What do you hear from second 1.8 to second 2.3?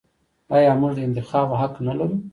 نلرو؟